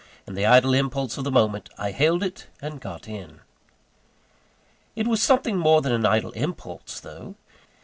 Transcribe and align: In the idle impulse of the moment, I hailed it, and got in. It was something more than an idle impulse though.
In 0.25 0.33
the 0.33 0.47
idle 0.47 0.73
impulse 0.73 1.19
of 1.19 1.25
the 1.25 1.29
moment, 1.31 1.69
I 1.77 1.91
hailed 1.91 2.23
it, 2.23 2.47
and 2.59 2.81
got 2.81 3.07
in. 3.07 3.41
It 4.95 5.05
was 5.05 5.21
something 5.21 5.57
more 5.57 5.83
than 5.83 5.91
an 5.91 6.07
idle 6.07 6.31
impulse 6.31 6.99
though. 6.99 7.35